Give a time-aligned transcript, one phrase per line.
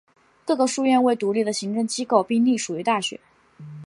[0.47, 3.19] 各个书院为独立的行政机构并隶属于大学。